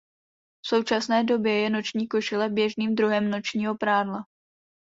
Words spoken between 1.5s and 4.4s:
je noční košile běžným druhem nočního prádla.